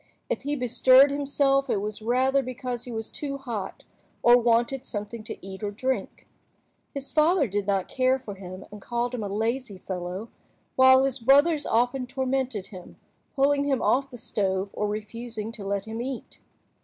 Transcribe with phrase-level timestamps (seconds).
[0.31, 3.83] If he bestirred himself, it was rather because he was too hot,
[4.23, 6.27] or wanted something to eat or drink.
[6.91, 10.29] His father did not care for him, and called him a lazy fellow,
[10.75, 12.97] while his brothers often tormented him,
[13.35, 16.39] pulling him off the stove or refusing to let him eat.